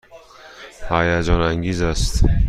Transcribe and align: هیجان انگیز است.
هیجان 0.91 1.41
انگیز 1.41 1.81
است. 1.81 2.25